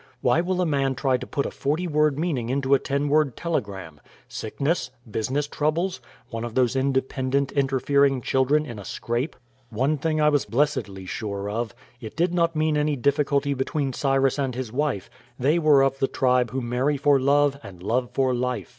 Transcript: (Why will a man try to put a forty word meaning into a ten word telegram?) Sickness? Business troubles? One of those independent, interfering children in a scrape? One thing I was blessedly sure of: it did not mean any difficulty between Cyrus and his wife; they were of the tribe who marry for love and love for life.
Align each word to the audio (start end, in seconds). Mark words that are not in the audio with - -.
(Why 0.21 0.41
will 0.41 0.59
a 0.61 0.65
man 0.65 0.95
try 0.95 1.17
to 1.17 1.27
put 1.27 1.45
a 1.45 1.51
forty 1.51 1.85
word 1.85 2.17
meaning 2.17 2.49
into 2.49 2.73
a 2.73 2.79
ten 2.79 3.07
word 3.07 3.37
telegram?) 3.37 4.01
Sickness? 4.27 4.89
Business 5.11 5.45
troubles? 5.45 6.01
One 6.31 6.43
of 6.43 6.55
those 6.55 6.75
independent, 6.75 7.51
interfering 7.51 8.21
children 8.21 8.65
in 8.65 8.79
a 8.79 8.83
scrape? 8.83 9.35
One 9.69 9.99
thing 9.99 10.19
I 10.19 10.29
was 10.29 10.45
blessedly 10.45 11.05
sure 11.05 11.51
of: 11.51 11.75
it 11.99 12.15
did 12.15 12.33
not 12.33 12.55
mean 12.55 12.77
any 12.77 12.95
difficulty 12.95 13.53
between 13.53 13.93
Cyrus 13.93 14.39
and 14.39 14.55
his 14.55 14.71
wife; 14.73 15.07
they 15.37 15.59
were 15.59 15.83
of 15.83 15.99
the 15.99 16.07
tribe 16.07 16.49
who 16.49 16.61
marry 16.61 16.97
for 16.97 17.19
love 17.19 17.59
and 17.61 17.83
love 17.83 18.09
for 18.11 18.33
life. 18.33 18.69